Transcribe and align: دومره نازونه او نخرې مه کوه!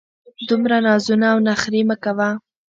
دومره 0.47 0.77
نازونه 0.85 1.25
او 1.33 1.37
نخرې 1.49 1.81
مه 1.89 1.95
کوه! 2.03 2.29